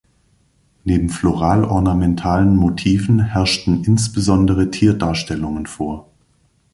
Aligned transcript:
Neben 0.83 1.09
floral-ornamentalen 1.09 2.55
Motiven 2.55 3.19
herrschten 3.23 3.83
insbesondere 3.83 4.71
Tierdarstellungen 4.71 5.67
vor. 5.67 6.09